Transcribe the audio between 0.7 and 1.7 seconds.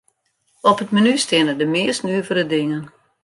it menu steane de